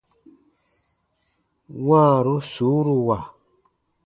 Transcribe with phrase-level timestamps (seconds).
[1.85, 3.17] Wãaru suuruwa.